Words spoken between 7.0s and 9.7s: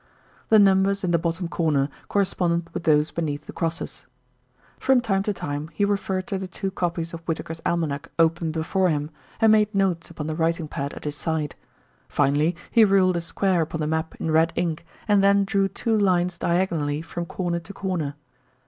of Whitaker's Almanack open before him, and